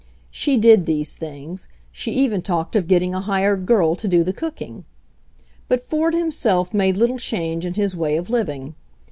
She 0.31 0.57
did 0.57 0.87
these 0.87 1.15
things; 1.15 1.67
she 1.91 2.11
even 2.13 2.41
talked 2.41 2.75
of 2.75 2.87
getting 2.87 3.13
a 3.13 3.21
hired 3.21 3.67
girl 3.67 3.95
to 3.97 4.07
do 4.07 4.23
the 4.23 4.33
cooking. 4.33 4.83
But 5.67 5.83
Ford 5.85 6.15
himself 6.15 6.73
made 6.73 6.97
little 6.97 7.19
change 7.19 7.67
in 7.67 7.75
his 7.75 7.95
way 7.95 8.17
of 8.17 8.27
living. 8.27 8.73